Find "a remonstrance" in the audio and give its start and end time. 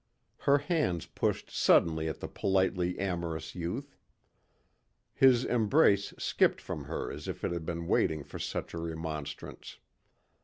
8.73-9.77